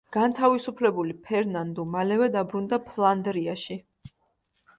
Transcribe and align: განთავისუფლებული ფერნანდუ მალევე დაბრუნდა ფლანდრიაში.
განთავისუფლებული 0.15 1.13
ფერნანდუ 1.27 1.85
მალევე 1.97 2.31
დაბრუნდა 2.37 2.81
ფლანდრიაში. 2.89 3.79